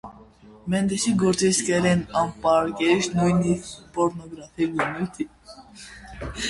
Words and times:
Մենդեսի 0.73 1.11
գործերից 1.23 1.59
կրել 1.67 1.85
են 1.91 2.01
անպարկեշտ, 2.23 3.15
նույնիսկ 3.21 3.79
պոռնոգրաֆիկ 3.99 4.77
բնույթի։ 4.83 5.31